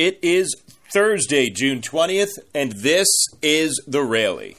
It 0.00 0.18
is 0.22 0.56
Thursday, 0.94 1.50
June 1.50 1.82
20th, 1.82 2.38
and 2.54 2.72
this 2.72 3.06
is 3.42 3.78
The 3.86 4.02
Rally. 4.02 4.56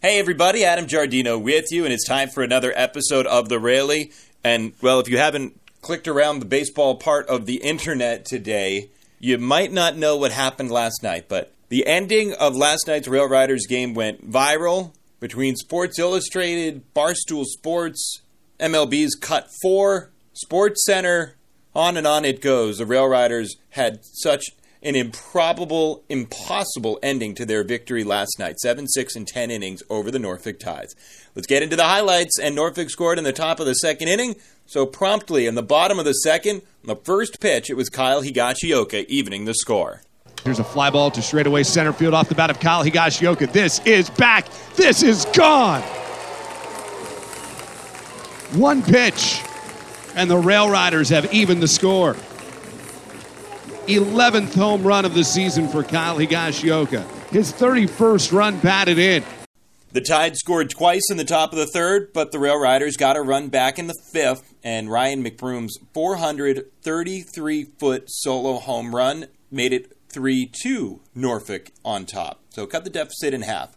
Hey, 0.00 0.18
everybody, 0.18 0.64
Adam 0.64 0.86
Giardino 0.86 1.38
with 1.38 1.66
you, 1.70 1.84
and 1.84 1.92
it's 1.92 2.08
time 2.08 2.30
for 2.30 2.42
another 2.42 2.72
episode 2.74 3.26
of 3.26 3.50
The 3.50 3.58
Rally. 3.58 4.12
And, 4.42 4.72
well, 4.80 4.98
if 4.98 5.06
you 5.06 5.18
haven't 5.18 5.60
clicked 5.82 6.08
around 6.08 6.38
the 6.38 6.46
baseball 6.46 6.94
part 6.94 7.28
of 7.28 7.44
the 7.44 7.56
internet 7.56 8.24
today, 8.24 8.88
you 9.20 9.36
might 9.36 9.72
not 9.72 9.98
know 9.98 10.16
what 10.16 10.32
happened 10.32 10.70
last 10.70 11.02
night, 11.02 11.28
but 11.28 11.52
the 11.68 11.86
ending 11.86 12.32
of 12.32 12.56
last 12.56 12.86
night's 12.86 13.08
Rail 13.08 13.28
Riders 13.28 13.66
game 13.66 13.92
went 13.92 14.30
viral 14.30 14.94
between 15.20 15.54
Sports 15.56 15.98
Illustrated, 15.98 16.82
Barstool 16.94 17.44
Sports, 17.44 18.22
MLB's 18.58 19.16
Cut 19.16 19.50
4, 19.60 20.08
Sports 20.32 20.82
Center, 20.86 21.34
on 21.74 21.98
and 21.98 22.06
on 22.06 22.24
it 22.24 22.40
goes. 22.40 22.78
The 22.78 22.86
Rail 22.86 23.06
Riders 23.06 23.56
had 23.72 24.00
such 24.02 24.46
an 24.82 24.94
improbable, 24.94 26.04
impossible 26.08 26.98
ending 27.02 27.34
to 27.34 27.44
their 27.44 27.64
victory 27.64 28.04
last 28.04 28.38
night 28.38 28.58
7 28.60 28.86
6 28.86 29.16
and 29.16 29.26
10 29.26 29.50
innings 29.50 29.82
over 29.90 30.10
the 30.10 30.18
Norfolk 30.18 30.58
Tides. 30.58 30.94
Let's 31.34 31.46
get 31.46 31.62
into 31.62 31.76
the 31.76 31.84
highlights. 31.84 32.38
And 32.38 32.54
Norfolk 32.54 32.90
scored 32.90 33.18
in 33.18 33.24
the 33.24 33.32
top 33.32 33.60
of 33.60 33.66
the 33.66 33.74
second 33.74 34.08
inning. 34.08 34.36
So 34.66 34.86
promptly 34.86 35.46
in 35.46 35.54
the 35.54 35.62
bottom 35.62 35.98
of 35.98 36.04
the 36.04 36.12
second, 36.12 36.62
on 36.82 36.88
the 36.88 36.96
first 36.96 37.40
pitch, 37.40 37.70
it 37.70 37.74
was 37.74 37.88
Kyle 37.88 38.22
Higashioka 38.22 39.06
evening 39.06 39.44
the 39.44 39.54
score. 39.54 40.02
Here's 40.44 40.58
a 40.58 40.64
fly 40.64 40.90
ball 40.90 41.10
to 41.12 41.22
straightaway 41.22 41.62
center 41.62 41.92
field 41.92 42.14
off 42.14 42.28
the 42.28 42.34
bat 42.34 42.50
of 42.50 42.60
Kyle 42.60 42.84
Higashioka. 42.84 43.52
This 43.52 43.80
is 43.84 44.08
back. 44.10 44.48
This 44.76 45.02
is 45.02 45.24
gone. 45.34 45.82
One 48.52 48.82
pitch, 48.82 49.42
and 50.14 50.30
the 50.30 50.38
Rail 50.38 50.70
Riders 50.70 51.08
have 51.10 51.32
evened 51.34 51.62
the 51.62 51.68
score. 51.68 52.16
11th 53.88 54.54
home 54.54 54.86
run 54.86 55.04
of 55.04 55.14
the 55.14 55.24
season 55.24 55.66
for 55.66 55.82
Kyle 55.82 56.18
Higashioka. 56.18 57.06
His 57.30 57.52
31st 57.52 58.32
run 58.32 58.60
batted 58.60 58.98
in. 58.98 59.24
The 59.92 60.02
Tide 60.02 60.36
scored 60.36 60.68
twice 60.68 61.10
in 61.10 61.16
the 61.16 61.24
top 61.24 61.52
of 61.52 61.58
the 61.58 61.66
third, 61.66 62.12
but 62.12 62.30
the 62.30 62.38
Rail 62.38 62.60
Riders 62.60 62.98
got 62.98 63.16
a 63.16 63.22
run 63.22 63.48
back 63.48 63.78
in 63.78 63.86
the 63.86 63.98
fifth, 64.12 64.54
and 64.62 64.90
Ryan 64.90 65.24
McBroom's 65.24 65.78
433 65.94 67.64
foot 67.78 68.04
solo 68.06 68.58
home 68.58 68.94
run 68.94 69.28
made 69.50 69.72
it 69.72 69.96
3 70.10 70.50
2 70.62 71.00
Norfolk 71.14 71.70
on 71.84 72.04
top. 72.04 72.40
So 72.50 72.66
cut 72.66 72.84
the 72.84 72.90
deficit 72.90 73.32
in 73.32 73.42
half. 73.42 73.74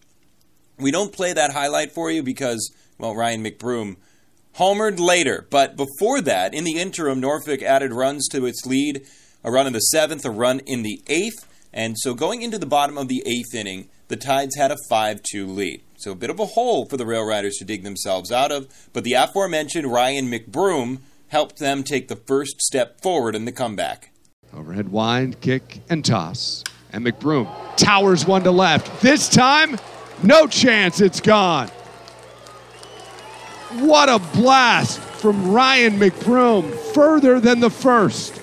We 0.78 0.92
don't 0.92 1.14
play 1.14 1.32
that 1.32 1.54
highlight 1.54 1.94
for 1.94 2.12
you 2.12 2.22
because, 2.22 2.74
well, 2.98 3.16
Ryan 3.16 3.44
McBroom 3.44 3.96
homered 4.58 5.00
later. 5.00 5.48
But 5.50 5.78
before 5.78 6.20
that, 6.22 6.54
in 6.54 6.66
the 6.66 6.78
interim, 6.78 7.22
Norfolk 7.22 7.62
added 7.62 7.94
runs 7.94 8.28
to 8.30 8.46
its 8.46 8.66
lead 8.66 9.06
a 9.44 9.52
run 9.52 9.68
in 9.68 9.74
the 9.74 9.80
seventh, 9.80 10.26
a 10.26 10.32
run 10.32 10.60
in 10.66 10.84
the 10.84 11.02
eighth. 11.08 11.48
And 11.74 11.98
so 11.98 12.14
going 12.14 12.42
into 12.42 12.58
the 12.58 12.66
bottom 12.66 12.98
of 12.98 13.08
the 13.08 13.24
eighth 13.26 13.56
inning, 13.56 13.90
the 14.08 14.18
Tides 14.18 14.58
had 14.58 14.72
a 14.72 14.78
5 14.90 15.22
2 15.24 15.48
lead. 15.48 15.82
So 15.98 16.12
a 16.12 16.16
bit 16.16 16.30
of 16.30 16.40
a 16.40 16.46
hole 16.46 16.86
for 16.86 16.98
the 16.98 17.06
Rail 17.06 17.24
Riders 17.24 17.58
to 17.58 17.66
dig 17.66 17.84
themselves 17.84 18.32
out 18.32 18.52
of. 18.52 18.68
But 18.92 19.04
the 19.04 19.14
aforementioned 19.14 19.92
Ryan 19.92 20.30
McBroom 20.30 21.00
helped 21.30 21.60
them 21.60 21.84
take 21.84 22.08
the 22.08 22.16
first 22.16 22.60
step 22.60 23.02
forward 23.02 23.36
in 23.36 23.46
the 23.46 23.52
comeback. 23.52 24.12
Overhead 24.54 24.92
wind, 24.92 25.40
kick, 25.40 25.80
and 25.90 26.04
toss. 26.04 26.64
And 26.92 27.06
McBroom 27.06 27.48
towers 27.78 28.26
one 28.26 28.44
to 28.44 28.52
left. 28.52 29.02
This 29.02 29.30
time, 29.30 29.78
no 30.24 30.46
chance, 30.46 31.00
it's 31.00 31.22
gone. 31.22 31.70
What 33.80 34.10
a 34.10 34.20
blast 34.38 35.00
from 35.00 35.52
Ryan 35.52 35.98
McBroom, 35.98 36.70
further 36.94 37.40
than 37.40 37.62
the 37.62 37.70
first 37.70 38.41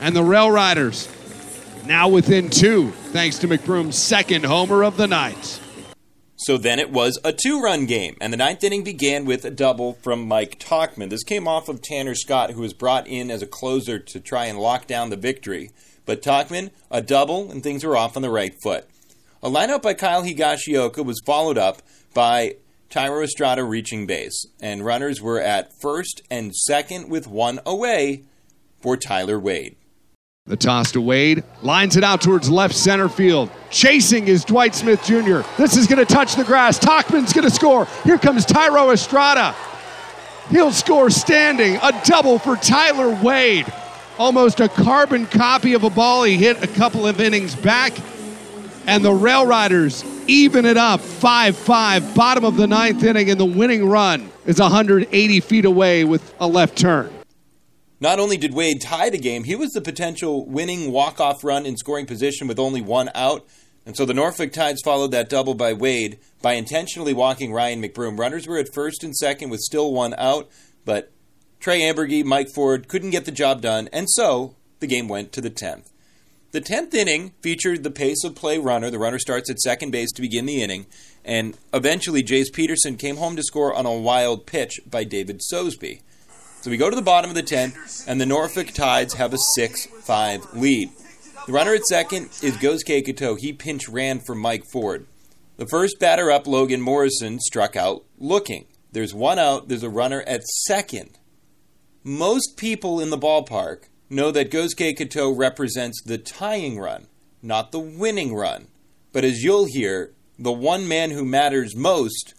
and 0.00 0.16
the 0.16 0.24
Rail 0.24 0.50
Riders 0.50 1.08
now 1.86 2.08
within 2.08 2.50
two, 2.50 2.90
thanks 2.90 3.38
to 3.38 3.48
McBroom's 3.48 3.98
second 3.98 4.44
homer 4.44 4.84
of 4.84 4.96
the 4.96 5.06
night. 5.06 5.60
So 6.36 6.56
then 6.56 6.78
it 6.78 6.90
was 6.90 7.18
a 7.22 7.32
two 7.32 7.60
run 7.60 7.84
game, 7.84 8.16
and 8.20 8.32
the 8.32 8.38
ninth 8.38 8.64
inning 8.64 8.82
began 8.82 9.26
with 9.26 9.44
a 9.44 9.50
double 9.50 9.94
from 9.94 10.26
Mike 10.26 10.58
Tauchman. 10.58 11.10
This 11.10 11.22
came 11.22 11.46
off 11.46 11.68
of 11.68 11.82
Tanner 11.82 12.14
Scott, 12.14 12.52
who 12.52 12.62
was 12.62 12.72
brought 12.72 13.06
in 13.06 13.30
as 13.30 13.42
a 13.42 13.46
closer 13.46 13.98
to 13.98 14.20
try 14.20 14.46
and 14.46 14.58
lock 14.58 14.86
down 14.86 15.10
the 15.10 15.16
victory. 15.16 15.70
But 16.06 16.22
Tauchman, 16.22 16.70
a 16.90 17.02
double, 17.02 17.50
and 17.50 17.62
things 17.62 17.84
were 17.84 17.96
off 17.96 18.16
on 18.16 18.22
the 18.22 18.30
right 18.30 18.54
foot. 18.62 18.88
A 19.42 19.50
lineup 19.50 19.82
by 19.82 19.94
Kyle 19.94 20.22
Higashioka 20.22 21.04
was 21.04 21.20
followed 21.26 21.58
up 21.58 21.82
by 22.14 22.56
Thairo 22.90 23.22
Estrada 23.22 23.64
reaching 23.64 24.06
base, 24.06 24.46
and 24.60 24.84
runners 24.84 25.20
were 25.20 25.40
at 25.40 25.70
first 25.80 26.22
and 26.30 26.54
second 26.54 27.10
with 27.10 27.26
one 27.26 27.60
away 27.66 28.24
for 28.80 28.96
Tyler 28.96 29.38
Wade. 29.38 29.76
The 30.50 30.56
toss 30.56 30.90
to 30.92 31.00
Wade, 31.00 31.44
lines 31.62 31.96
it 31.96 32.02
out 32.02 32.20
towards 32.20 32.50
left 32.50 32.74
center 32.74 33.08
field. 33.08 33.50
Chasing 33.70 34.26
is 34.26 34.44
Dwight 34.44 34.74
Smith 34.74 35.00
Jr. 35.04 35.42
This 35.56 35.76
is 35.76 35.86
going 35.86 36.04
to 36.04 36.04
touch 36.04 36.34
the 36.34 36.42
grass. 36.42 36.76
Tauchman's 36.76 37.32
going 37.32 37.48
to 37.48 37.54
score. 37.54 37.86
Here 38.02 38.18
comes 38.18 38.44
Thairo 38.46 38.92
Estrada. 38.92 39.54
He'll 40.48 40.72
score 40.72 41.08
standing. 41.08 41.76
A 41.76 41.92
double 42.04 42.40
for 42.40 42.56
Tyler 42.56 43.10
Wade. 43.22 43.72
Almost 44.18 44.58
a 44.58 44.68
carbon 44.68 45.26
copy 45.26 45.74
of 45.74 45.84
a 45.84 45.90
ball 45.90 46.24
he 46.24 46.36
hit 46.36 46.64
a 46.64 46.66
couple 46.66 47.06
of 47.06 47.20
innings 47.20 47.54
back. 47.54 47.92
And 48.88 49.04
the 49.04 49.12
Rail 49.12 49.46
Riders 49.46 50.04
even 50.26 50.64
it 50.64 50.76
up 50.76 51.00
5 51.00 51.56
5, 51.56 52.14
bottom 52.16 52.44
of 52.44 52.56
the 52.56 52.66
ninth 52.66 53.04
inning, 53.04 53.30
and 53.30 53.38
the 53.38 53.44
winning 53.44 53.88
run 53.88 54.28
is 54.46 54.58
180 54.58 55.40
feet 55.40 55.64
away 55.64 56.02
with 56.02 56.34
a 56.40 56.48
left 56.48 56.76
turn. 56.76 57.19
Not 58.00 58.18
only 58.18 58.38
did 58.38 58.54
Wade 58.54 58.80
tie 58.80 59.10
the 59.10 59.18
game, 59.18 59.44
he 59.44 59.54
was 59.54 59.70
the 59.72 59.82
potential 59.82 60.46
winning 60.46 60.90
walk-off 60.90 61.44
run 61.44 61.66
in 61.66 61.76
scoring 61.76 62.06
position 62.06 62.48
with 62.48 62.58
only 62.58 62.80
one 62.80 63.10
out. 63.14 63.46
And 63.84 63.94
so 63.94 64.06
the 64.06 64.14
Norfolk 64.14 64.52
Tides 64.52 64.80
followed 64.82 65.10
that 65.10 65.28
double 65.28 65.54
by 65.54 65.74
Wade 65.74 66.18
by 66.40 66.54
intentionally 66.54 67.12
walking 67.12 67.52
Ryan 67.52 67.82
McBroom. 67.82 68.18
Runners 68.18 68.46
were 68.46 68.58
at 68.58 68.72
first 68.72 69.04
and 69.04 69.14
second 69.14 69.50
with 69.50 69.60
still 69.60 69.92
one 69.92 70.14
out, 70.16 70.48
but 70.84 71.12
Trey 71.60 71.80
Amburgey, 71.80 72.24
Mike 72.24 72.48
Ford 72.54 72.88
couldn't 72.88 73.10
get 73.10 73.26
the 73.26 73.30
job 73.30 73.60
done, 73.60 73.88
and 73.92 74.08
so 74.08 74.54
the 74.80 74.86
game 74.86 75.08
went 75.08 75.30
to 75.32 75.42
the 75.42 75.50
10th. 75.50 75.90
The 76.52 76.60
10th 76.62 76.94
inning 76.94 77.32
featured 77.42 77.82
the 77.82 77.90
pace 77.90 78.24
of 78.24 78.34
play 78.34 78.58
runner. 78.58 78.90
The 78.90 78.98
runner 78.98 79.18
starts 79.18 79.50
at 79.50 79.60
second 79.60 79.90
base 79.90 80.10
to 80.12 80.22
begin 80.22 80.46
the 80.46 80.62
inning, 80.62 80.86
and 81.24 81.56
eventually 81.72 82.22
Jace 82.22 82.52
Peterson 82.52 82.96
came 82.96 83.18
home 83.18 83.36
to 83.36 83.42
score 83.42 83.74
on 83.74 83.86
a 83.86 83.92
wild 83.92 84.46
pitch 84.46 84.80
by 84.88 85.04
David 85.04 85.42
Sosby. 85.52 86.00
So 86.60 86.70
we 86.70 86.76
go 86.76 86.90
to 86.90 86.96
the 86.96 87.00
bottom 87.00 87.30
of 87.30 87.34
the 87.34 87.42
10th, 87.42 88.04
and 88.06 88.20
the 88.20 88.26
Norfolk 88.26 88.72
Tides 88.72 89.14
have 89.14 89.32
a 89.32 89.38
6 89.38 89.86
5 89.86 90.54
lead. 90.54 90.90
The 91.46 91.52
runner 91.52 91.72
at 91.72 91.86
second 91.86 92.26
is 92.42 92.58
Gosuke 92.58 93.02
Katoh. 93.02 93.38
He 93.38 93.54
pinch 93.54 93.88
ran 93.88 94.20
for 94.20 94.34
Mike 94.34 94.64
Ford. 94.70 95.06
The 95.56 95.66
first 95.66 95.98
batter 95.98 96.30
up, 96.30 96.46
Logan 96.46 96.82
Morrison, 96.82 97.40
struck 97.40 97.76
out 97.76 98.04
looking. 98.18 98.66
There's 98.92 99.14
one 99.14 99.38
out, 99.38 99.68
there's 99.68 99.82
a 99.82 99.88
runner 99.88 100.22
at 100.26 100.42
second. 100.44 101.18
Most 102.04 102.58
people 102.58 103.00
in 103.00 103.08
the 103.08 103.16
ballpark 103.16 103.84
know 104.10 104.30
that 104.30 104.50
Gosuke 104.50 104.98
Katoh 104.98 105.36
represents 105.36 106.02
the 106.02 106.18
tying 106.18 106.78
run, 106.78 107.06
not 107.42 107.72
the 107.72 107.80
winning 107.80 108.34
run. 108.34 108.66
But 109.12 109.24
as 109.24 109.42
you'll 109.42 109.66
hear, 109.66 110.12
the 110.38 110.52
one 110.52 110.86
man 110.86 111.10
who 111.10 111.24
matters 111.24 111.74
most 111.74 112.34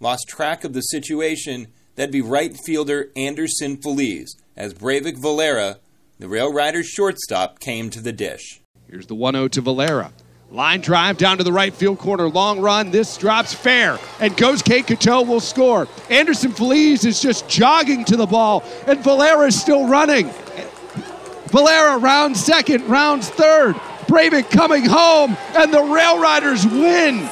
lost 0.00 0.28
track 0.28 0.64
of 0.64 0.72
the 0.72 0.80
situation 0.80 1.68
That'd 1.96 2.12
be 2.12 2.20
right 2.20 2.56
fielder 2.56 3.10
Anderson 3.16 3.76
Feliz, 3.76 4.36
as 4.56 4.74
Breyvic 4.74 5.18
Valera, 5.18 5.78
the 6.18 6.28
Rail 6.28 6.52
Riders 6.52 6.86
shortstop, 6.86 7.60
came 7.60 7.90
to 7.90 8.00
the 8.00 8.12
dish. 8.12 8.60
Here's 8.88 9.06
the 9.06 9.14
1 9.14 9.34
0 9.34 9.48
to 9.48 9.60
Valera. 9.60 10.12
Line 10.50 10.80
drive 10.80 11.16
down 11.16 11.38
to 11.38 11.44
the 11.44 11.52
right 11.52 11.72
field 11.72 11.98
corner. 11.98 12.28
Long 12.28 12.60
run. 12.60 12.90
This 12.90 13.16
drops 13.16 13.54
fair. 13.54 13.98
And 14.18 14.36
Gosuke 14.36 14.84
Katoh 14.84 15.26
will 15.26 15.38
score. 15.38 15.86
Anderson 16.08 16.50
Feliz 16.50 17.04
is 17.04 17.22
just 17.22 17.48
jogging 17.48 18.04
to 18.06 18.16
the 18.16 18.26
ball. 18.26 18.64
And 18.88 18.98
Valera 19.04 19.46
is 19.46 19.60
still 19.60 19.86
running. 19.86 20.28
Valera 21.46 21.98
rounds 21.98 22.44
second, 22.44 22.84
rounds 22.88 23.28
third. 23.28 23.76
Breyvic 24.06 24.50
coming 24.50 24.84
home. 24.84 25.36
And 25.56 25.72
the 25.72 25.82
Rail 25.82 26.20
Riders 26.20 26.66
win. 26.66 27.28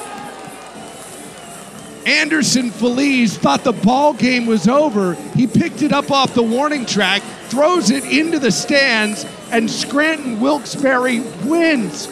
Anderson 2.05 2.71
Feliz 2.71 3.37
thought 3.37 3.63
the 3.63 3.73
ball 3.73 4.13
game 4.13 4.45
was 4.45 4.67
over. 4.67 5.15
He 5.35 5.47
picked 5.47 5.81
it 5.81 5.91
up 5.91 6.11
off 6.11 6.33
the 6.33 6.43
warning 6.43 6.85
track, 6.85 7.21
throws 7.47 7.89
it 7.89 8.03
into 8.05 8.39
the 8.39 8.51
stands, 8.51 9.25
and 9.51 9.69
Scranton 9.69 10.39
Wilkes-Barre 10.39 11.19
wins. 11.45 12.07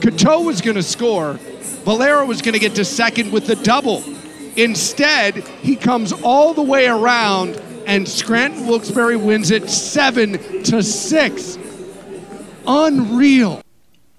Katoh 0.00 0.44
was 0.44 0.60
going 0.60 0.76
to 0.76 0.82
score. 0.82 1.34
Valera 1.84 2.26
was 2.26 2.42
going 2.42 2.52
to 2.52 2.58
get 2.58 2.74
to 2.74 2.84
second 2.84 3.32
with 3.32 3.46
the 3.46 3.56
double. 3.56 4.02
Instead, 4.56 5.36
he 5.36 5.76
comes 5.76 6.12
all 6.12 6.54
the 6.54 6.62
way 6.62 6.86
around, 6.86 7.56
and 7.86 8.08
Scranton 8.08 8.66
Wilkes-Barre 8.66 9.16
wins 9.16 9.50
it 9.50 9.68
seven 9.68 10.62
to 10.64 10.82
six. 10.82 11.58
Unreal. 12.66 13.63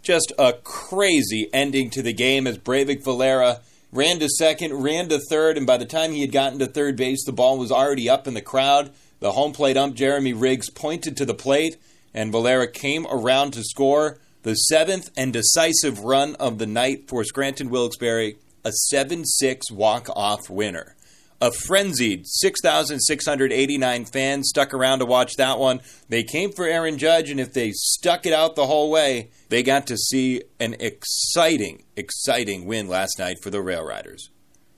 Just 0.06 0.32
a 0.38 0.54
crazy 0.54 1.50
ending 1.52 1.90
to 1.90 2.04
the 2.04 2.14
game 2.14 2.46
as 2.46 2.60
Breyvic 2.60 3.04
Valera 3.04 3.62
ran 3.92 4.20
to 4.20 4.30
second, 4.30 4.84
ran 4.84 5.10
to 5.10 5.18
third, 5.18 5.58
and 5.58 5.66
by 5.66 5.78
the 5.78 5.86
time 5.86 6.12
he 6.12 6.22
had 6.22 6.32
gotten 6.32 6.60
to 6.60 6.68
third 6.68 6.96
base, 6.96 7.26
the 7.26 7.32
ball 7.32 7.58
was 7.58 7.72
already 7.72 8.08
up 8.08 8.28
in 8.28 8.36
the 8.36 8.42
crowd. 8.42 8.94
The 9.20 9.32
home 9.32 9.52
plate 9.52 9.78
ump, 9.78 9.96
Jeremy 9.96 10.32
Riggs, 10.32 10.70
pointed 10.70 11.18
to 11.18 11.26
the 11.26 11.34
plate, 11.34 11.78
and 12.14 12.32
Valera 12.32 12.68
came 12.68 13.08
around 13.08 13.54
to 13.54 13.64
score 13.64 14.20
the 14.44 14.54
seventh 14.54 15.10
and 15.18 15.34
decisive 15.34 16.02
run 16.02 16.36
of 16.36 16.60
the 16.60 16.68
night 16.68 17.08
for 17.08 17.24
Scranton 17.24 17.72
Wilkes-Barre, 17.72 18.36
a 18.64 18.72
7 18.72 19.26
6 19.26 19.72
walk 19.72 20.08
off 20.16 20.52
winner. 20.52 20.96
A 21.42 21.52
frenzied 21.52 22.28
6,689 22.28 24.06
fans 24.06 24.50
stuck 24.50 24.72
around 24.72 25.00
to 25.00 25.06
watch 25.08 25.34
that 25.38 25.58
one. 25.58 25.82
They 26.10 26.22
came 26.22 26.52
for 26.52 26.68
Aaron 26.68 27.00
Judge, 27.00 27.32
and 27.32 27.40
if 27.40 27.54
they 27.54 27.72
stuck 27.72 28.28
it 28.28 28.34
out 28.34 28.56
the 28.56 28.68
whole 28.68 28.92
way, 28.92 29.32
they 29.50 29.64
got 29.64 29.88
to 29.88 29.98
see 29.98 30.44
an 30.60 30.76
exciting, 30.80 31.84
exciting 31.96 32.66
win 32.66 32.88
last 32.88 33.20
night 33.20 33.38
for 33.42 33.50
the 33.50 33.62
Rail 33.62 33.84
Riders. 33.84 34.30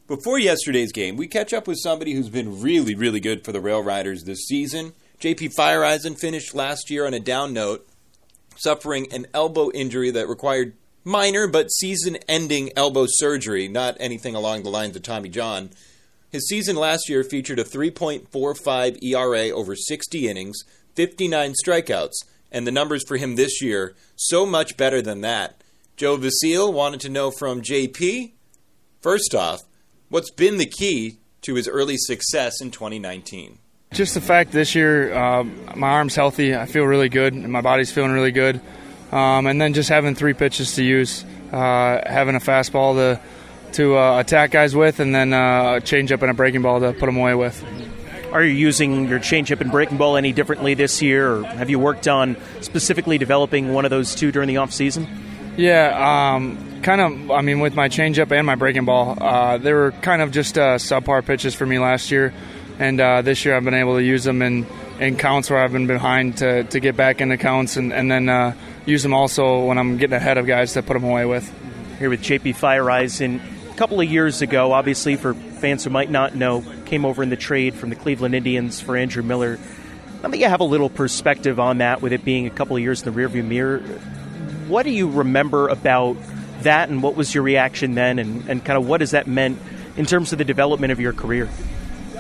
Before 0.08 0.40
yesterday's 0.40 0.92
game, 0.92 1.18
we 1.18 1.28
catch 1.28 1.54
up 1.54 1.68
with 1.68 1.80
somebody 1.82 2.14
who's 2.14 2.30
been 2.30 2.62
really, 2.62 2.96
really 2.96 3.20
good 3.20 3.44
for 3.44 3.52
the 3.52 3.60
Rail 3.60 3.84
Riders 3.84 4.24
this 4.24 4.46
season. 4.46 4.94
JP 5.20 5.54
Feyereisen 5.56 6.18
finished 6.18 6.56
last 6.56 6.90
year 6.90 7.06
on 7.06 7.14
a 7.14 7.20
down 7.20 7.54
note, 7.54 7.88
suffering 8.56 9.12
an 9.12 9.28
elbow 9.34 9.70
injury 9.72 10.12
that 10.12 10.30
required 10.30 10.74
minor 11.04 11.48
but 11.48 11.72
season 11.72 12.18
ending 12.28 12.72
elbow 12.76 13.06
surgery, 13.08 13.68
not 13.68 13.98
anything 14.00 14.36
along 14.36 14.64
the 14.64 14.70
lines 14.70 14.96
of 14.96 15.02
Tommy 15.02 15.30
John. 15.30 15.72
His 16.30 16.48
season 16.48 16.76
last 16.76 17.10
year 17.10 17.24
featured 17.24 17.60
a 17.60 17.64
3.45 17.64 19.04
ERA 19.04 19.50
over 19.50 19.76
60 19.76 20.28
innings, 20.28 20.64
59 20.96 21.54
strikeouts, 21.66 22.16
and 22.52 22.66
the 22.66 22.72
numbers 22.72 23.04
for 23.08 23.18
him 23.18 23.36
this 23.36 23.62
year 23.62 23.96
so 24.16 24.46
much 24.46 24.78
better 24.78 25.02
than 25.02 25.22
that. 25.22 25.64
Joe 25.96 26.18
Vasile 26.18 26.72
wanted 26.72 27.00
to 27.02 27.10
know 27.10 27.32
from 27.32 27.62
JP, 27.62 28.32
first 29.02 29.34
off, 29.34 29.64
what's 30.10 30.32
been 30.32 30.58
the 30.58 30.66
key 30.66 31.18
to 31.42 31.56
his 31.56 31.68
early 31.68 31.98
success 31.98 32.62
in 32.62 32.72
2019? 32.72 33.58
Just 33.94 34.14
the 34.14 34.22
fact 34.22 34.52
this 34.52 34.76
year, 34.76 35.14
uh, 35.14 35.44
my 35.76 35.90
arm's 35.90 36.16
healthy. 36.16 36.56
I 36.56 36.66
feel 36.66 36.84
really 36.84 37.10
good, 37.10 37.34
and 37.34 37.52
my 37.52 37.62
body's 37.62 37.92
feeling 37.92 38.12
really 38.12 38.34
good. 38.34 38.60
Um, 39.12 39.48
and 39.48 39.60
then 39.62 39.74
just 39.74 39.90
having 39.90 40.14
three 40.14 40.34
pitches 40.34 40.76
to 40.76 40.84
use, 40.84 41.24
uh, 41.52 42.02
having 42.06 42.36
a 42.36 42.40
fastball 42.40 42.96
to 42.96 43.22
to 43.74 43.98
uh, 43.98 44.20
attack 44.20 44.52
guys 44.52 44.76
with, 44.76 45.00
and 45.00 45.16
then 45.16 45.34
uh, 45.34 45.76
a 45.78 45.82
changeup 45.82 46.22
and 46.22 46.32
a 46.32 46.34
breaking 46.34 46.62
ball 46.62 46.80
to 46.80 46.94
put 46.94 47.06
them 47.06 47.18
away 47.18 47.36
with. 47.36 47.64
Are 48.38 48.44
you 48.44 48.54
using 48.54 49.08
your 49.08 49.18
changeup 49.18 49.62
and 49.62 49.72
breaking 49.72 49.98
ball 49.98 50.16
any 50.16 50.32
differently 50.32 50.76
this 50.76 51.02
year, 51.02 51.28
or 51.28 51.44
have 51.44 51.72
you 51.72 51.80
worked 51.80 52.08
on 52.08 52.38
specifically 52.62 53.18
developing 53.18 53.74
one 53.74 53.84
of 53.84 53.90
those 53.90 54.14
two 54.14 54.32
during 54.32 54.48
the 54.48 54.58
off 54.58 54.72
season? 54.72 55.08
Yeah, 55.58 56.36
um, 56.36 56.84
kind 56.84 57.02
of. 57.02 57.32
I 57.32 57.42
mean, 57.42 57.62
with 57.62 57.74
my 57.74 57.90
changeup 57.90 58.32
and 58.32 58.46
my 58.46 58.54
breaking 58.54 58.86
ball, 58.86 59.18
uh, 59.20 59.58
they 59.58 59.74
were 59.74 59.92
kind 59.92 60.22
of 60.22 60.32
just 60.32 60.56
uh, 60.56 60.76
subpar 60.76 61.26
pitches 61.26 61.56
for 61.56 61.66
me 61.66 61.80
last 61.80 62.12
year, 62.12 62.32
and 62.78 63.02
uh, 63.02 63.24
this 63.24 63.44
year 63.44 63.58
I've 63.58 63.64
been 63.64 63.74
able 63.74 63.96
to 63.96 64.04
use 64.04 64.24
them 64.24 64.44
in, 64.44 64.68
in 65.00 65.18
counts 65.18 65.50
where 65.50 65.64
I've 65.64 65.74
been 65.74 65.88
behind 65.88 66.38
to, 66.38 66.64
to 66.66 66.80
get 66.80 66.96
back 66.96 67.22
into 67.22 67.38
counts, 67.38 67.76
and, 67.76 67.92
and 67.92 68.12
then 68.12 68.30
uh, 68.30 68.54
use 68.86 69.02
them 69.02 69.16
also 69.16 69.66
when 69.66 69.80
I'm 69.80 69.98
getting 69.98 70.16
ahead 70.16 70.38
of 70.38 70.46
guys 70.46 70.74
to 70.74 70.84
put 70.84 70.94
them 70.94 71.06
away 71.06 71.26
with. 71.26 71.52
Here 71.98 72.12
with 72.12 72.22
JP 72.22 72.56
Feyereisen, 72.56 73.26
and 73.26 73.42
a 73.72 73.76
couple 73.78 74.00
of 74.00 74.08
years 74.08 74.44
ago, 74.44 74.74
obviously, 74.74 75.16
for 75.16 75.34
fans 75.34 75.86
who 75.86 75.90
might 75.90 76.12
not 76.12 76.36
know, 76.36 76.64
came 76.88 77.06
over 77.06 77.22
in 77.22 77.30
the 77.30 77.36
trade 77.36 77.76
from 77.76 77.90
the 77.90 77.96
Cleveland 77.96 78.34
Indians 78.34 78.82
for 78.82 78.98
Andrew 78.98 79.22
Miller. 79.22 79.60
Let 80.22 80.32
me 80.32 80.40
have 80.42 80.62
a 80.62 80.66
little 80.66 80.90
perspective 80.90 81.60
on 81.60 81.80
that 81.80 82.02
with 82.02 82.14
it 82.14 82.26
being 82.26 82.48
a 82.48 82.50
couple 82.50 82.76
of 82.76 82.82
years 82.82 83.04
in 83.04 83.14
the 83.14 83.22
rearview 83.22 83.46
mirror. 83.46 83.80
What 84.68 84.84
do 84.84 84.90
you 84.90 85.10
remember 85.10 85.68
about 85.68 86.18
that, 86.62 86.90
and 86.90 87.04
what 87.04 87.16
was 87.16 87.36
your 87.36 87.44
reaction 87.44 87.94
then, 87.94 88.20
and, 88.20 88.50
and 88.50 88.66
kind 88.66 88.78
of 88.78 88.88
what 88.88 89.02
has 89.02 89.12
that 89.12 89.28
meant 89.28 89.60
in 89.96 90.06
terms 90.06 90.32
of 90.32 90.40
the 90.40 90.46
development 90.46 90.92
of 90.92 91.00
your 91.00 91.14
career? 91.14 91.50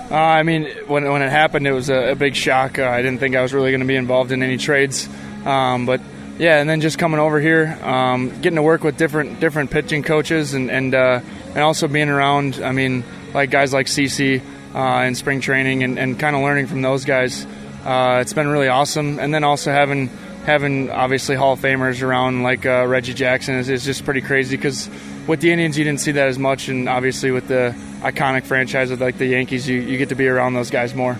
Uh, 0.10 0.16
I 0.16 0.44
mean, 0.44 0.70
when, 0.88 1.10
when 1.12 1.22
it 1.22 1.30
happened, 1.30 1.68
it 1.68 1.72
was 1.72 1.90
a, 1.90 2.12
a 2.12 2.16
big 2.16 2.36
shock. 2.36 2.78
Uh, 2.78 2.88
I 2.88 3.02
didn't 3.02 3.20
think 3.20 3.36
I 3.36 3.42
was 3.42 3.54
really 3.54 3.72
going 3.72 3.82
to 3.82 3.88
be 3.88 3.96
involved 3.96 4.32
in 4.32 4.44
any 4.44 4.58
trades. 4.58 5.10
Um, 5.44 5.86
but 5.86 6.00
yeah, 6.38 6.62
and 6.62 6.70
then 6.70 6.82
just 6.82 6.98
coming 7.00 7.20
over 7.20 7.40
here, 7.40 7.78
um, 7.82 8.30
getting 8.42 8.56
to 8.56 8.62
work 8.62 8.84
with 8.84 8.98
different 8.98 9.40
different 9.40 9.72
pitching 9.72 10.04
coaches, 10.04 10.54
and 10.54 10.70
and 10.70 10.94
uh, 10.94 11.20
and 11.50 11.60
also 11.60 11.88
being 11.88 12.10
around. 12.10 12.62
I 12.64 12.72
mean, 12.72 13.04
like 13.34 13.50
guys 13.50 13.74
like 13.74 13.88
CC 13.88 14.42
uh, 14.76 15.04
in 15.08 15.16
spring 15.16 15.42
training, 15.42 15.84
and, 15.84 15.98
and 15.98 16.20
kind 16.20 16.36
of 16.36 16.42
learning 16.42 16.68
from 16.68 16.82
those 16.82 17.06
guys. 17.06 17.46
Uh, 17.86 18.20
it's 18.22 18.34
been 18.34 18.48
really 18.48 18.68
awesome, 18.68 19.20
and 19.20 19.34
then 19.34 19.44
also 19.44 19.72
having 19.72 20.10
having 20.46 20.90
obviously 20.90 21.36
Hall 21.36 21.54
of 21.54 21.60
Famers 21.60 22.02
around 22.02 22.42
like 22.42 22.66
uh, 22.66 22.86
Reggie 22.88 23.14
Jackson 23.14 23.56
is, 23.56 23.68
is 23.68 23.84
just 23.84 24.06
pretty 24.06 24.22
crazy 24.22 24.56
because 24.56 24.90
with 25.28 25.42
the 25.42 25.52
Indians 25.52 25.78
you 25.78 25.84
didn't 25.84 26.00
see 26.00 26.14
that 26.14 26.28
as 26.30 26.40
much, 26.40 26.70
and 26.70 26.88
obviously 26.88 27.32
with 27.32 27.48
the 27.48 27.76
iconic 28.02 28.46
franchise 28.46 28.92
of 28.92 29.02
like 29.02 29.18
the 29.18 29.26
Yankees, 29.26 29.68
you, 29.68 29.80
you 29.80 29.98
get 29.98 30.10
to 30.10 30.16
be 30.16 30.28
around 30.28 30.54
those 30.54 30.70
guys 30.70 30.96
more. 30.96 31.18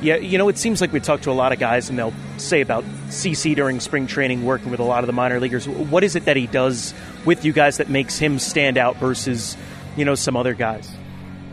Yeah, 0.00 0.16
you 0.16 0.38
know, 0.38 0.48
it 0.48 0.56
seems 0.56 0.80
like 0.80 0.92
we 0.92 1.00
talk 1.00 1.22
to 1.22 1.30
a 1.30 1.32
lot 1.32 1.52
of 1.52 1.58
guys, 1.58 1.90
and 1.90 1.98
they'll 1.98 2.14
say 2.36 2.60
about 2.60 2.84
CC 3.08 3.56
during 3.56 3.80
spring 3.80 4.06
training, 4.06 4.44
working 4.44 4.70
with 4.70 4.78
a 4.78 4.84
lot 4.84 5.02
of 5.02 5.08
the 5.08 5.12
minor 5.12 5.40
leaguers. 5.40 5.68
What 5.68 6.04
is 6.04 6.14
it 6.14 6.24
that 6.26 6.36
he 6.36 6.46
does 6.46 6.94
with 7.24 7.44
you 7.44 7.52
guys 7.52 7.78
that 7.78 7.88
makes 7.88 8.16
him 8.16 8.38
stand 8.38 8.78
out 8.78 8.96
versus, 8.96 9.56
you 9.96 10.04
know, 10.04 10.14
some 10.14 10.36
other 10.36 10.54
guys? 10.54 10.88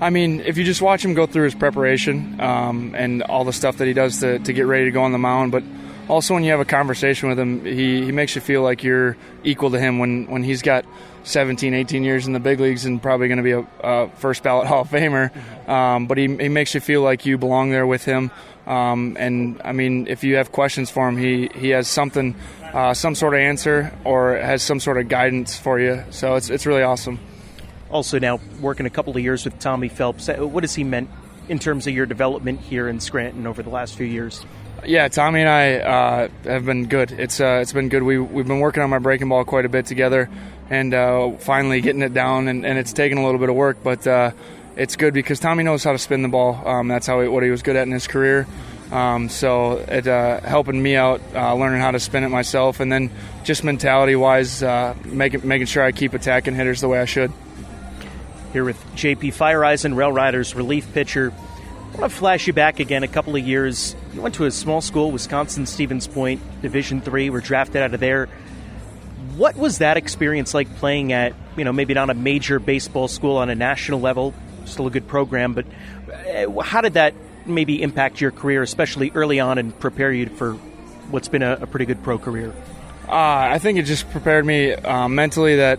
I 0.02 0.10
mean, 0.10 0.42
if 0.42 0.58
you 0.58 0.66
just 0.66 0.82
watch 0.82 1.06
him 1.06 1.14
go 1.14 1.26
through 1.26 1.46
his 1.46 1.56
preparation 1.56 2.40
um, 2.42 2.94
and 2.98 3.24
all 3.24 3.46
the 3.46 3.54
stuff 3.54 3.78
that 3.78 3.88
he 3.88 3.94
does 3.94 4.20
to, 4.20 4.40
to 4.40 4.54
get 4.54 4.66
ready 4.66 4.86
to 4.86 4.92
go 4.92 5.04
on 5.04 5.14
the 5.14 5.18
mound, 5.18 5.54
but 5.54 5.64
also 6.10 6.34
when 6.34 6.44
you 6.44 6.52
have 6.52 6.60
a 6.60 6.66
conversation 6.66 7.30
with 7.30 7.40
him, 7.40 7.64
he, 7.64 8.04
he 8.04 8.12
makes 8.12 8.36
you 8.36 8.42
feel 8.42 8.62
like 8.62 8.84
you're 8.84 9.16
equal 9.44 9.72
to 9.72 9.80
him 9.80 10.00
when, 10.00 10.26
when 10.28 10.44
he's 10.44 10.62
got 10.62 10.86
17, 11.24 11.74
18 11.74 12.04
years 12.04 12.28
in 12.28 12.34
the 12.34 12.42
big 12.42 12.60
leagues 12.60 12.86
and 12.86 13.02
probably 13.02 13.28
going 13.28 13.38
to 13.38 13.44
be 13.44 13.52
a, 13.52 13.66
a, 13.80 14.10
first 14.18 14.44
ballot 14.44 14.68
Hall 14.68 14.82
of 14.82 14.90
Famer. 14.90 15.36
Um, 15.68 16.08
but 16.08 16.18
he, 16.18 16.28
he 16.28 16.50
makes 16.50 16.74
you 16.76 16.82
feel 16.82 17.02
like 17.02 17.26
you 17.26 17.38
belong 17.38 17.72
there 17.72 17.88
with 17.88 18.04
him. 18.04 18.32
Um, 18.68 19.16
and 19.18 19.62
I 19.64 19.72
mean, 19.72 20.08
if 20.08 20.24
you 20.24 20.36
have 20.36 20.52
questions 20.52 20.90
for 20.90 21.08
him, 21.08 21.18
he, 21.18 21.50
he 21.56 21.70
has 21.70 21.88
something, 21.88 22.36
uh, 22.74 22.94
some 22.94 23.16
sort 23.16 23.34
of 23.34 23.40
answer 23.40 23.94
or 24.04 24.36
has 24.36 24.62
some 24.62 24.80
sort 24.82 24.98
of 24.98 25.08
guidance 25.08 25.58
for 25.58 25.80
you. 25.80 26.04
So 26.10 26.36
it's, 26.36 26.50
it's 26.50 26.66
really 26.66 26.84
awesome. 26.84 27.20
Also, 27.90 28.20
now 28.20 28.40
working 28.62 28.86
a 28.86 28.90
couple 28.90 29.16
of 29.16 29.22
years 29.24 29.46
with 29.46 29.58
Tommy 29.60 29.90
Phelps, 29.90 30.28
uh, 30.28 30.36
what 30.36 30.64
has 30.64 30.76
he 30.76 30.84
meant 30.84 31.10
in 31.48 31.60
terms 31.60 31.88
of 31.88 31.94
your 31.94 32.06
development 32.06 32.60
here 32.62 32.88
in 32.88 33.00
Scranton 33.00 33.46
over 33.46 33.62
the 33.62 33.70
last 33.70 33.96
few 33.96 34.06
years? 34.06 34.44
Yeah, 34.86 35.08
Tommy 35.08 35.42
and 35.42 35.50
I 35.50 35.76
uh, 35.78 36.30
have 36.44 36.66
been 36.66 36.88
good. 36.88 37.12
It's 37.12 37.40
uh, 37.40 37.60
it's 37.62 37.74
been 37.74 37.90
good. 37.90 38.04
We 38.04 38.20
we've 38.20 38.48
been 38.48 38.60
working 38.60 38.84
on 38.84 38.90
my 38.90 39.00
breaking 39.00 39.30
ball 39.30 39.44
quite 39.44 39.66
a 39.66 39.70
bit 39.70 39.86
together, 39.86 40.30
and 40.70 40.94
uh, 40.94 41.32
finally 41.38 41.82
getting 41.82 42.02
it 42.02 42.14
down. 42.14 42.48
And, 42.48 42.66
and, 42.66 42.78
it's 42.78 42.94
taken 42.94 43.18
a 43.18 43.26
little 43.26 43.40
bit 43.40 43.50
of 43.50 43.56
work, 43.56 43.78
but 43.84 44.06
uh, 44.06 44.32
it's 44.76 44.96
good 44.96 45.14
because 45.14 45.40
Tommy 45.40 45.64
knows 45.64 45.84
how 45.84 45.92
to 45.92 45.98
spin 45.98 46.22
the 46.22 46.28
ball. 46.28 46.62
Um, 46.68 46.88
that's 46.88 47.08
how 47.08 47.22
he, 47.22 47.28
what 47.28 47.42
he 47.42 47.50
was 47.50 47.64
good 47.64 47.76
at 47.76 47.88
in 47.88 47.94
his 47.94 48.06
career. 48.06 48.46
Um, 48.92 49.30
so 49.30 49.78
it 49.78 50.08
uh, 50.08 50.42
helping 50.42 50.82
me 50.82 50.96
out, 50.96 51.22
learning 51.34 51.82
how 51.82 51.92
to 51.92 52.00
spin 52.00 52.24
it 52.24 52.30
myself, 52.30 52.80
and 52.80 52.92
then 52.92 53.10
just 53.44 53.64
mentality 53.64 54.16
wise, 54.16 54.62
making 55.06 55.48
making 55.48 55.68
sure 55.68 55.84
I 55.84 55.94
keep 55.94 56.14
attacking 56.14 56.54
hitters 56.54 56.82
the 56.82 56.88
way 56.88 57.00
I 57.00 57.06
should. 57.06 57.32
Here 58.56 58.64
with 58.64 58.82
JP 58.96 59.36
Feyereisen, 59.36 59.98
Rail 59.98 60.14
Riders 60.14 60.56
relief 60.56 60.94
pitcher. 60.94 61.34
I 61.34 61.98
want 61.98 62.10
to 62.10 62.18
flash 62.18 62.48
you 62.48 62.54
back 62.54 62.80
again 62.80 63.04
a 63.04 63.08
couple 63.10 63.36
of 63.36 63.46
years. 63.46 63.98
You 64.14 64.22
went 64.22 64.36
to 64.36 64.46
a 64.46 64.52
small 64.52 64.80
school, 64.80 65.12
Wisconsin 65.12 65.66
Stevens 65.66 66.08
Point, 66.08 66.40
Division 66.62 67.02
Three. 67.02 67.30
Were 67.30 67.42
drafted 67.42 67.82
out 67.82 67.94
of 67.94 68.00
there. 68.00 68.30
What 69.36 69.58
was 69.58 69.80
that 69.80 69.98
experience 69.98 70.54
like 70.54 70.74
playing 70.78 71.12
at, 71.12 71.34
you 71.58 71.66
know, 71.66 71.74
maybe 71.74 71.94
not 71.94 72.10
a 72.10 72.14
major 72.14 72.60
baseball 72.60 73.10
school 73.10 73.36
on 73.36 73.50
a 73.50 73.56
national 73.56 74.00
level, 74.00 74.34
still 74.64 74.88
a 74.88 74.90
good 74.90 75.10
program, 75.10 75.54
but 75.54 75.66
uh, 76.34 76.62
how 76.62 76.80
did 76.80 76.94
that 76.94 77.14
maybe 77.46 77.82
impact 77.82 78.22
your 78.22 78.32
career, 78.32 78.62
especially 78.62 79.12
early 79.16 79.42
on, 79.42 79.58
and 79.58 79.78
prepare 79.82 80.14
you 80.14 80.28
for 80.28 80.54
what's 81.12 81.28
been 81.28 81.44
a, 81.44 81.58
a 81.60 81.68
pretty 81.68 81.88
good 81.88 82.02
pro 82.04 82.18
career? 82.18 82.54
Uh, 83.06 83.12
I 83.12 83.60
think 83.60 83.80
it 83.80 83.84
just 83.84 84.10
prepared 84.12 84.46
me 84.46 84.72
uh, 84.72 85.10
mentally 85.10 85.58
that 85.58 85.78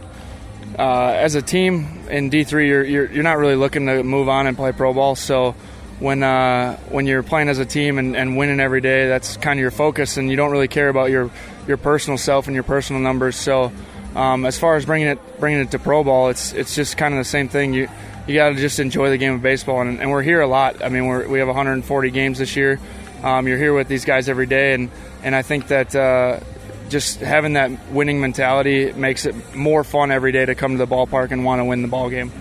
uh, 0.79 1.13
as 1.17 1.35
a 1.35 1.43
team 1.43 2.07
in 2.11 2.31
D3, 2.31 2.67
you're, 2.67 2.85
you're, 2.85 3.13
you're 3.13 3.23
not 3.23 3.39
really 3.39 3.57
looking 3.57 3.87
to 3.87 4.03
move 4.03 4.29
on 4.29 4.47
and 4.47 4.57
play 4.57 4.73
pro 4.73 4.93
ball, 4.93 5.17
so 5.17 5.55
when 5.99 6.23
uh, 6.23 6.77
when 6.91 7.07
you're 7.07 7.23
playing 7.23 7.49
as 7.49 7.59
a 7.59 7.65
team 7.65 7.99
and, 7.99 8.17
and, 8.17 8.37
winning 8.37 8.61
every 8.61 8.81
day, 8.81 9.09
that's 9.09 9.37
kind 9.39 9.59
of 9.59 9.63
your 9.63 9.71
focus, 9.71 10.17
and 10.17 10.31
you 10.31 10.37
don't 10.37 10.51
really 10.51 10.69
care 10.69 10.89
about 10.89 11.11
your 11.11 11.31
your 11.67 11.77
personal 11.77 12.19
self 12.19 12.47
and 12.47 12.55
your 12.55 12.65
personal 12.65 13.01
numbers. 13.01 13.37
So, 13.37 13.73
um, 14.15 14.45
as 14.45 14.59
far 14.59 14.77
as 14.77 14.85
bringing 14.85 15.09
it 15.09 15.41
bringing 15.41 15.61
it 15.61 15.71
to 15.71 15.79
pro 15.79 16.05
ball, 16.05 16.29
it's 16.29 16.53
it's 16.53 16.75
just 16.75 16.97
kind 16.97 17.15
of 17.15 17.19
the 17.19 17.25
same 17.25 17.49
thing. 17.49 17.73
You 17.73 17.89
you 18.27 18.35
got 18.35 18.51
to 18.51 18.57
just 18.57 18.79
enjoy 18.79 19.09
the 19.09 19.19
game 19.19 19.35
of 19.35 19.43
baseball, 19.43 19.81
and, 19.81 20.01
and, 20.01 20.11
we're 20.11 20.23
here 20.23 20.41
a 20.41 20.47
lot. 20.47 20.85
I 20.85 20.89
mean, 20.91 21.09
we 21.09 21.27
we 21.27 21.39
have 21.39 21.49
140 21.49 22.11
games 22.11 22.39
this 22.39 22.57
year. 22.57 22.79
Um, 23.23 23.49
you're 23.49 23.59
here 23.59 23.73
with 23.73 23.89
these 23.89 24.05
guys 24.05 24.29
every 24.29 24.47
day, 24.47 24.75
and 24.75 24.91
and 25.23 25.35
I 25.35 25.43
think 25.43 25.69
that. 25.69 25.95
Uh, 25.95 26.41
just 26.88 27.21
having 27.21 27.55
that 27.55 27.71
winning 27.90 28.21
mentality 28.21 28.93
makes 28.93 29.26
it 29.26 29.55
more 29.55 29.85
fun 29.85 30.11
every 30.11 30.33
day 30.33 30.45
to 30.45 30.55
come 30.55 30.73
to 30.73 30.78
the 30.78 30.87
ballpark 30.87 31.31
and 31.31 31.45
want 31.45 31.61
to 31.61 31.64
win 31.64 31.83
the 31.83 31.88
ball 31.88 32.11
game. 32.11 32.33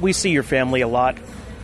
We 0.00 0.12
see 0.12 0.30
your 0.30 0.42
family 0.42 0.80
a 0.80 0.88
lot, 0.88 1.16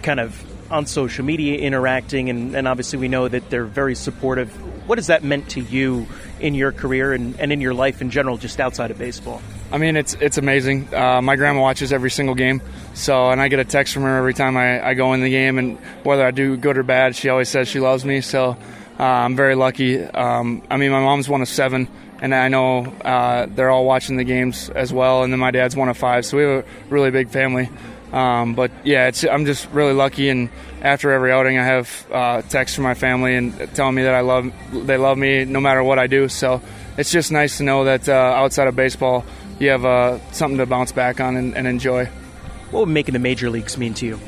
kind 0.02 0.20
of 0.20 0.44
on 0.70 0.86
social 0.86 1.24
media 1.24 1.58
interacting, 1.58 2.30
and, 2.30 2.54
and 2.54 2.68
obviously 2.68 2.98
we 2.98 3.08
know 3.08 3.26
that 3.26 3.50
they're 3.50 3.64
very 3.64 3.94
supportive. 3.94 4.50
What 4.88 4.98
has 4.98 5.08
that 5.08 5.24
meant 5.24 5.50
to 5.50 5.60
you 5.60 6.06
in 6.38 6.54
your 6.54 6.72
career 6.72 7.12
and, 7.12 7.38
and 7.40 7.52
in 7.52 7.60
your 7.60 7.74
life 7.74 8.00
in 8.00 8.10
general, 8.10 8.36
just 8.36 8.60
outside 8.60 8.90
of 8.90 8.98
baseball? 8.98 9.42
I 9.72 9.78
mean, 9.78 9.96
it's 9.96 10.14
it's 10.14 10.36
amazing. 10.36 10.92
Uh, 10.92 11.22
my 11.22 11.36
grandma 11.36 11.60
watches 11.60 11.92
every 11.92 12.10
single 12.10 12.34
game, 12.34 12.60
so 12.94 13.30
and 13.30 13.40
I 13.40 13.48
get 13.48 13.60
a 13.60 13.64
text 13.64 13.94
from 13.94 14.02
her 14.02 14.16
every 14.16 14.34
time 14.34 14.56
I, 14.56 14.84
I 14.84 14.94
go 14.94 15.12
in 15.12 15.20
the 15.20 15.30
game, 15.30 15.58
and 15.58 15.78
whether 16.02 16.24
I 16.24 16.32
do 16.32 16.56
good 16.56 16.76
or 16.76 16.82
bad, 16.82 17.14
she 17.14 17.28
always 17.28 17.48
says 17.48 17.68
she 17.68 17.78
loves 17.78 18.04
me. 18.04 18.20
So 18.20 18.56
uh, 19.00 19.24
I'm 19.24 19.34
very 19.34 19.54
lucky. 19.54 20.02
Um, 20.02 20.62
I 20.68 20.76
mean, 20.76 20.90
my 20.90 21.00
mom's 21.00 21.26
one 21.26 21.40
of 21.40 21.48
seven, 21.48 21.88
and 22.20 22.34
I 22.34 22.48
know 22.48 22.84
uh, 22.84 23.46
they're 23.46 23.70
all 23.70 23.86
watching 23.86 24.18
the 24.18 24.24
games 24.24 24.68
as 24.68 24.92
well. 24.92 25.22
And 25.22 25.32
then 25.32 25.40
my 25.40 25.50
dad's 25.50 25.74
one 25.74 25.88
of 25.88 25.96
five, 25.96 26.26
so 26.26 26.36
we 26.36 26.42
have 26.42 26.64
a 26.64 26.68
really 26.90 27.10
big 27.10 27.30
family. 27.30 27.70
Um, 28.12 28.54
but 28.54 28.70
yeah, 28.84 29.10
I'm 29.30 29.46
just 29.46 29.70
really 29.70 29.94
lucky, 29.94 30.28
and 30.28 30.50
after 30.82 31.12
every 31.12 31.32
outing, 31.32 31.56
I 31.56 31.64
have 31.64 32.06
uh, 32.12 32.42
texts 32.42 32.74
from 32.74 32.84
my 32.84 32.92
family 32.92 33.36
and 33.36 33.74
telling 33.74 33.94
me 33.94 34.02
that 34.02 34.14
I 34.14 34.20
love 34.20 34.52
they 34.70 34.98
love 34.98 35.16
me 35.16 35.46
no 35.46 35.60
matter 35.60 35.82
what 35.82 35.98
I 35.98 36.06
do. 36.06 36.28
So 36.28 36.60
it's 36.98 37.10
just 37.10 37.32
nice 37.32 37.56
to 37.56 37.64
know 37.64 37.84
that 37.84 38.06
uh, 38.06 38.12
outside 38.12 38.68
of 38.68 38.76
baseball, 38.76 39.24
you 39.58 39.70
have 39.70 39.86
uh, 39.86 40.18
something 40.32 40.58
to 40.58 40.66
bounce 40.66 40.92
back 40.92 41.20
on 41.20 41.36
and, 41.36 41.56
and, 41.56 41.66
enjoy. 41.66 42.04
What 42.70 42.80
would 42.80 42.92
making 42.92 43.14
the 43.14 43.18
major 43.18 43.48
leagues 43.48 43.78
mean 43.78 43.94
to 43.94 44.06
you? 44.06 44.20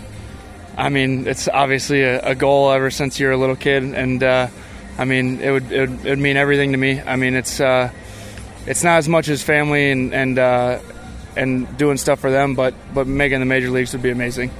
I 0.76 0.88
mean, 0.88 1.26
it's 1.26 1.48
obviously 1.48 2.02
a, 2.02 2.20
a 2.20 2.34
goal 2.34 2.70
ever 2.70 2.90
since 2.90 3.20
you're 3.20 3.32
a 3.32 3.36
little 3.36 3.56
kid, 3.56 3.82
and 3.82 4.22
uh, 4.22 4.48
I 4.98 5.04
mean, 5.04 5.40
it 5.40 5.50
would, 5.50 5.72
it 5.72 5.90
would, 6.04 6.18
mean 6.18 6.36
everything 6.36 6.72
to 6.72 6.78
me. 6.78 7.00
I 7.00 7.16
mean, 7.16 7.34
it's 7.34 7.60
uh, 7.60 7.90
it's 8.66 8.82
not 8.82 8.96
as 8.98 9.08
much 9.08 9.28
as 9.28 9.42
family 9.42 9.90
and 9.90 10.14
and 10.14 10.38
uh, 10.38 10.78
and 11.36 11.76
doing 11.76 11.96
stuff 11.96 12.20
for 12.20 12.30
them, 12.30 12.54
but 12.54 12.74
but 12.94 13.06
making 13.06 13.40
the 13.40 13.46
major 13.46 13.70
leagues 13.70 13.92
would 13.92 14.02
be 14.02 14.10
amazing. 14.10 14.50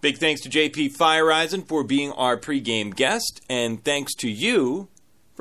Big 0.00 0.18
thanks 0.18 0.40
to 0.40 0.48
JP 0.48 0.96
Feyereisen 0.96 1.66
for 1.66 1.84
being 1.84 2.12
our 2.12 2.36
pregame 2.36 2.94
guest, 2.94 3.40
and 3.48 3.84
thanks 3.84 4.14
to 4.16 4.28
you 4.28 4.88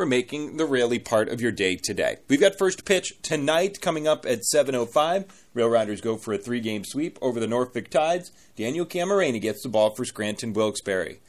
for 0.02 0.06
making 0.08 0.58
the 0.58 0.66
Rally 0.66 0.98
part 0.98 1.30
of 1.30 1.42
your 1.42 1.52
day 1.52 1.76
today. 1.76 2.18
We've 2.28 2.40
got 2.40 2.58
first 2.58 2.86
pitch 2.86 3.14
tonight 3.22 3.82
coming 3.82 4.08
up 4.08 4.26
at 4.26 4.40
7.05. 4.40 5.30
Rail 5.54 5.70
Riders 5.70 6.02
go 6.02 6.18
for 6.18 6.34
a 6.34 6.40
three-game 6.40 6.86
sweep 6.86 7.20
over 7.22 7.40
the 7.40 7.46
Norfolk 7.46 7.88
Tides. 7.92 8.32
Daniel 8.56 8.88
Camarena 8.88 9.40
gets 9.40 9.62
the 9.62 9.70
ball 9.70 9.94
for 9.94 10.04
Scranton 10.04 10.54
Wilkes-Barre. 10.54 11.20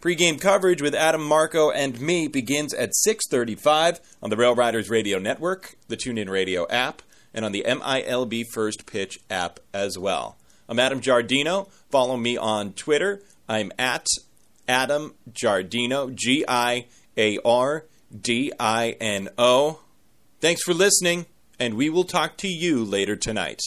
Pre-game 0.00 0.38
coverage 0.38 0.82
with 0.82 0.94
Adam 0.94 1.26
Marco 1.26 1.70
and 1.70 1.98
me 1.98 2.28
begins 2.28 2.74
at 2.74 2.92
6:35 2.94 4.00
on 4.22 4.28
the 4.28 4.36
Rail 4.36 4.54
Riders 4.54 4.90
Radio 4.90 5.18
Network, 5.18 5.76
the 5.88 5.96
TuneIn 5.96 6.28
Radio 6.28 6.68
app, 6.68 7.00
and 7.32 7.46
on 7.46 7.52
the 7.52 7.64
MILB 7.66 8.44
First 8.52 8.84
Pitch 8.84 9.20
app 9.30 9.58
as 9.72 9.98
well. 9.98 10.36
I'm 10.68 10.78
Adam 10.78 11.00
Giardino. 11.00 11.70
Follow 11.88 12.18
me 12.18 12.36
on 12.36 12.74
Twitter. 12.74 13.22
I'm 13.48 13.72
at 13.78 14.06
Adam 14.68 15.14
Giardino, 15.32 16.14
G 16.14 16.44
I 16.46 16.88
A 17.16 17.38
R 17.44 17.84
D 18.18 18.52
I 18.58 18.96
N 19.00 19.28
O. 19.38 19.80
Thanks 20.40 20.62
for 20.62 20.74
listening, 20.74 21.26
and 21.58 21.74
we 21.74 21.90
will 21.90 22.04
talk 22.04 22.36
to 22.38 22.48
you 22.48 22.84
later 22.84 23.16
tonight. 23.16 23.60